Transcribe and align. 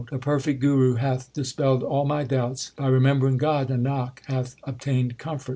The 0.09 0.17
perfect 0.17 0.61
Guru 0.61 0.95
hath 0.95 1.31
dispelled 1.31 1.83
all 1.83 2.05
my 2.05 2.23
doubts. 2.23 2.71
By 2.71 2.87
remembering 2.87 3.37
God, 3.37 3.67
Nanak 3.69 4.25
hath 4.25 4.55
obtained 4.63 5.19
comfort. 5.19 5.49